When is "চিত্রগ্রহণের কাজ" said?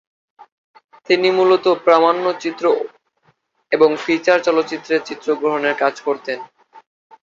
5.07-5.95